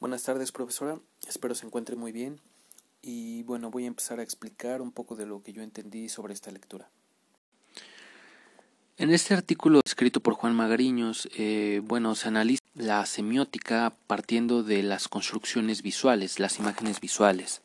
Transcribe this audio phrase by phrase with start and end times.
[0.00, 0.98] Buenas tardes, profesora.
[1.28, 2.40] Espero se encuentre muy bien.
[3.02, 6.32] Y bueno, voy a empezar a explicar un poco de lo que yo entendí sobre
[6.32, 6.88] esta lectura.
[8.96, 14.82] En este artículo escrito por Juan Magariños, eh, bueno, se analiza la semiótica partiendo de
[14.82, 17.60] las construcciones visuales, las imágenes visuales.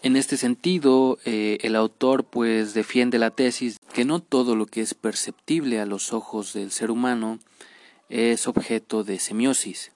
[0.00, 4.80] En este sentido, eh, el autor pues defiende la tesis que no todo lo que
[4.80, 7.38] es perceptible a los ojos del ser humano
[8.08, 9.92] es objeto de semiosis.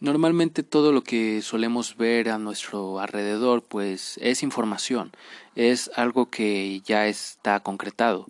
[0.00, 5.12] Normalmente todo lo que solemos ver a nuestro alrededor pues es información,
[5.56, 8.26] es algo que ya está concretado.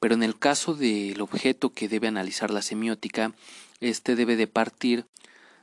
[0.00, 3.34] Pero en el caso del objeto que debe analizar la semiótica,
[3.80, 5.04] este debe de partir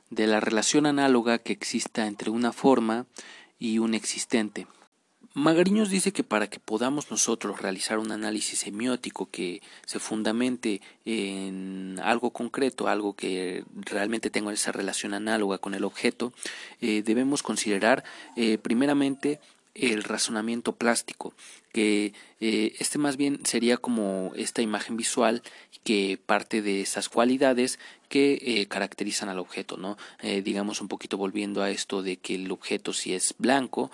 [0.08, 3.06] de la relación análoga que exista entre una forma
[3.58, 4.68] y un existente.
[5.36, 11.98] Magariños dice que para que podamos nosotros realizar un análisis semiótico que se fundamente en
[12.04, 16.32] algo concreto, algo que realmente tenga esa relación análoga con el objeto,
[16.80, 18.04] eh, debemos considerar
[18.36, 19.40] eh, primeramente
[19.74, 21.34] el razonamiento plástico,
[21.72, 25.42] que eh, este más bien sería como esta imagen visual
[25.82, 29.98] que parte de esas cualidades que caracterizan al objeto, ¿no?
[30.44, 33.90] digamos un poquito volviendo a esto de que el objeto si es blanco,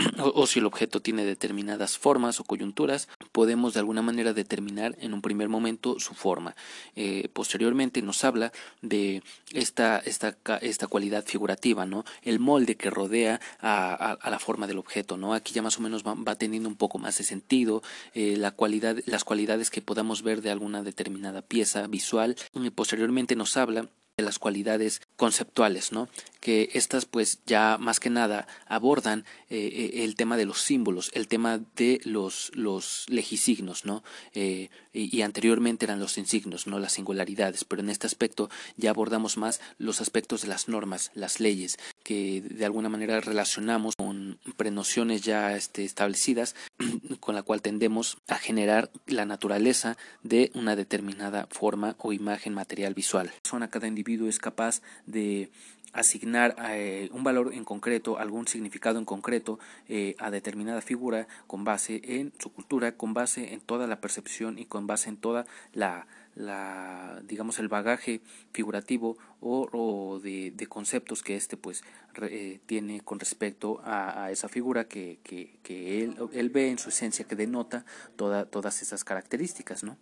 [0.18, 5.14] o, si el objeto tiene determinadas formas o coyunturas, podemos de alguna manera determinar en
[5.14, 6.54] un primer momento su forma.
[6.96, 12.04] Eh, posteriormente nos habla de esta, esta, esta cualidad figurativa, ¿no?
[12.22, 15.16] el molde que rodea a, la forma del objeto.
[15.16, 15.34] ¿no?
[15.34, 17.82] Aquí ya más o menos va, teniendo un poco más de sentido
[18.14, 22.36] eh, la cualidad, las cualidades que podamos ver de alguna determinada pieza visual.
[22.54, 26.08] Y posteriormente nos habla de las cualidades conceptuales, ¿no?
[26.40, 31.10] Que estas pues ya más que nada abordan eh, eh, el tema de los símbolos,
[31.12, 34.02] el tema de los, los legisignos, ¿no?
[34.32, 39.36] Eh, y, anteriormente eran los insignos, no las singularidades, pero en este aspecto ya abordamos
[39.36, 41.76] más los aspectos de las normas, las leyes,
[42.10, 46.56] que de alguna manera relacionamos con prenociones ya este, establecidas,
[47.20, 52.94] con la cual tendemos a generar la naturaleza de una determinada forma o imagen material
[52.94, 53.30] visual.
[53.70, 55.52] Cada individuo es capaz de
[55.92, 61.62] asignar eh, un valor en concreto, algún significado en concreto eh, a determinada figura con
[61.62, 65.46] base en su cultura, con base en toda la percepción y con base en toda
[65.72, 66.08] la,
[66.40, 68.20] la digamos el bagaje
[68.52, 71.82] figurativo o, de, conceptos que éste pues
[72.22, 77.36] eh, tiene con respecto a, esa figura que, que, él, ve en su esencia que
[77.36, 77.84] denota
[78.16, 79.96] toda, todas esas características, ¿no?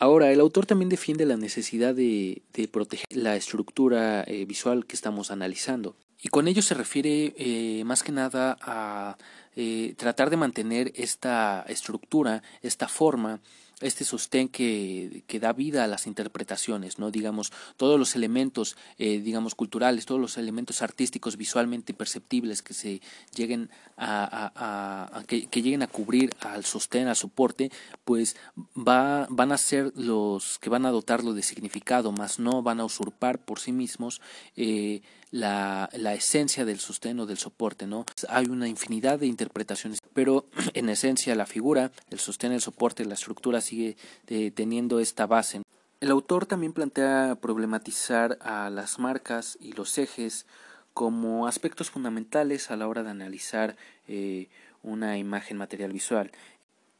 [0.00, 2.42] Ahora, el autor también defiende la necesidad de,
[2.72, 5.96] proteger la estructura eh, visual que estamos analizando.
[6.20, 9.18] Y con ello se refiere eh, más que nada a
[9.56, 13.40] eh, tratar de mantener esta estructura, esta forma
[13.84, 17.10] este sostén que, que, da vida a las interpretaciones, ¿no?
[17.10, 23.00] Digamos, todos los elementos, eh, digamos, culturales, todos los elementos artísticos visualmente perceptibles que se
[23.34, 27.70] lleguen a, que, lleguen a cubrir al sostén, al soporte,
[28.04, 28.36] pues
[28.76, 32.84] va, van a ser los que van a dotarlo de significado, más no van a
[32.84, 34.20] usurpar por sí mismos
[34.56, 38.06] eh, la, la, esencia del sostén o del soporte, ¿no?
[38.28, 43.14] Hay una infinidad de interpretaciones, pero en esencia la figura, el sostén, el soporte, la
[43.14, 43.96] estructura sigue
[44.28, 45.62] eh, teniendo esta base.
[46.00, 50.46] El autor también plantea problematizar a las marcas y los ejes
[50.92, 53.76] como aspectos fundamentales a la hora de analizar
[54.06, 54.48] eh,
[54.82, 56.30] una imagen material visual.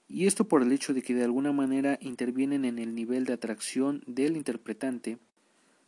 [0.09, 3.35] Y esto por el hecho de que de alguna manera intervienen en el nivel de
[3.35, 5.19] atracción del interpretante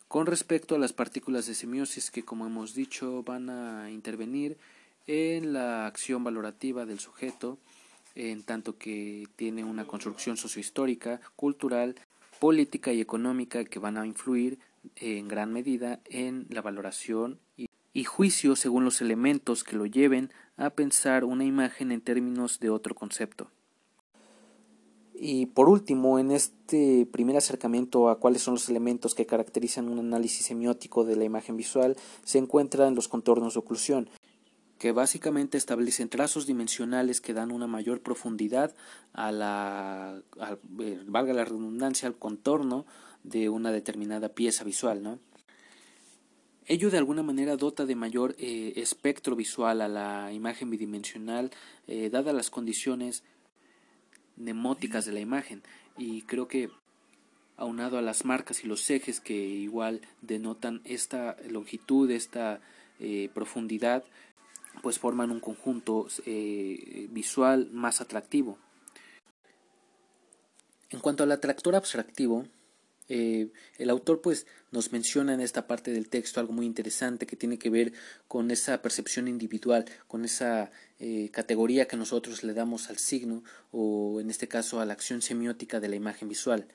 [0.08, 4.56] con respecto a las partículas de semiosis que, como hemos dicho, van a intervenir
[5.08, 7.58] en la acción valorativa del sujeto,
[8.16, 11.94] en tanto que tiene una construcción sociohistórica, cultural,
[12.40, 14.58] política y económica que van a influir
[14.96, 20.70] en gran medida en la valoración y, juicio según los elementos que lo lleven a
[20.70, 23.50] pensar una imagen en términos de otro concepto.
[25.18, 29.98] Y por último, en este primer acercamiento a cuáles son los elementos que caracterizan un
[29.98, 34.10] análisis semiótico de la imagen visual, se encuentran los contornos de oclusión,
[34.78, 38.74] que básicamente establecen trazos dimensionales que dan una mayor profundidad
[39.12, 40.20] a la,
[40.80, 42.84] eh, valga la redundancia, al contorno
[43.22, 45.18] de una determinada pieza visual, ¿no?
[46.68, 51.52] Ello de alguna manera dota de mayor eh, espectro visual a la imagen bidimensional,
[51.86, 53.22] eh, dadas las condiciones
[54.36, 55.62] nemóticas de la imagen
[55.96, 56.70] y creo que
[57.56, 62.60] aunado a las marcas y los ejes que igual denotan esta longitud, esta
[62.98, 64.04] eh, profundidad,
[64.82, 68.58] pues forman un conjunto eh, visual más atractivo.
[70.90, 72.46] En cuanto al atractor abstractivo,
[73.08, 77.36] Eh, el autor pues nos menciona en esta parte del texto algo muy interesante que
[77.36, 77.92] tiene que ver
[78.26, 84.20] con esa percepción individual, con esa eh, categoría que nosotros le damos al signo o
[84.20, 86.66] en este caso a la acción semiótica de la imagen visual.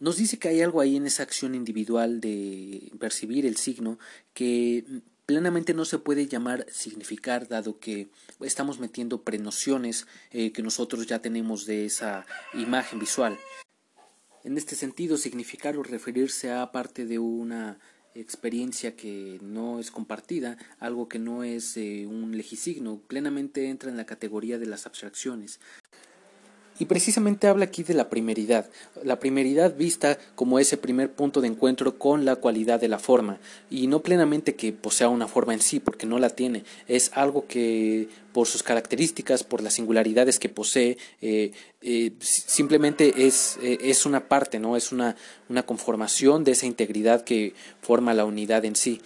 [0.00, 3.98] Nos dice que hay algo ahí en esa acción individual de percibir el signo
[4.34, 4.84] que
[5.26, 8.10] plenamente no se puede llamar significar dado que
[8.40, 13.38] estamos metiendo prenociones eh, que nosotros ya tenemos de esa imagen visual.
[14.44, 17.78] En este sentido, significar o referirse a parte de una
[18.14, 23.96] experiencia que no es compartida, algo que no es eh, un legisigno, plenamente entra en
[23.96, 25.60] la categoría de las abstracciones.
[26.78, 28.68] Y precisamente habla aquí de la primeridad,
[29.04, 33.38] la primeridad vista como ese primer punto de encuentro con la cualidad de la forma,
[33.70, 37.46] y no plenamente que posea una forma en sí, porque no la tiene, es algo
[37.46, 41.52] que por sus características, por las singularidades que posee, eh,
[41.82, 44.76] eh, simplemente es, eh, es, una parte, ¿no?
[44.76, 45.16] es una,
[45.52, 49.00] una, conformación de esa integridad que forma la unidad en sí.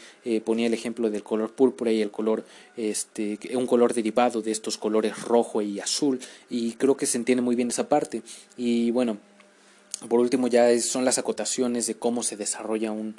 [0.44, 2.44] ponía el ejemplo del color púrpura y el color,
[2.76, 6.20] este, un color derivado de estos colores rojo y azul,
[6.50, 8.22] y creo que se entiende muy bien esa parte.
[8.56, 9.18] Y bueno,
[10.08, 13.16] por último ya son las acotaciones de cómo se desarrolla un,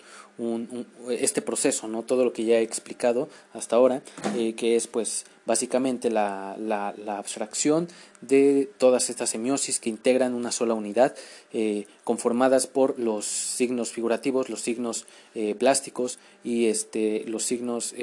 [1.09, 2.03] este proceso, ¿no?
[2.03, 4.01] Todo lo que ya he explicado hasta ahora,
[4.35, 7.87] eh, que es pues básicamente la, la, abstracción
[8.21, 11.15] de todas estas semiosis que integran una sola unidad,
[11.51, 17.95] eh, conformadas por los signos figurativos, los signos eh, plásticos y este, los signos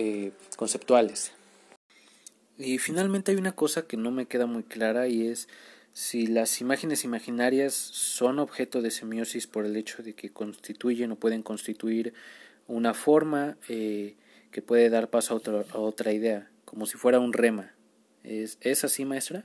[0.56, 1.32] conceptuales.
[2.56, 5.48] Y finalmente hay una cosa que no me queda muy clara y es
[5.94, 11.16] si las imágenes imaginarias son objeto de semiosis por el hecho de que constituyen o
[11.16, 12.14] pueden constituir
[12.66, 14.16] una forma eh,
[14.50, 17.74] que puede dar paso a, a otra idea, como si fuera un rema.
[18.24, 19.44] ¿Es, ¿Es así, maestra?